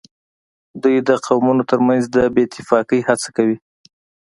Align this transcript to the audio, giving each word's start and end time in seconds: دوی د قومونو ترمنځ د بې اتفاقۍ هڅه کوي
دوی 0.81 0.97
د 1.07 1.09
قومونو 1.25 1.63
ترمنځ 1.69 2.03
د 2.15 2.17
بې 2.33 2.43
اتفاقۍ 2.47 2.99
هڅه 3.07 3.29
کوي 3.37 3.57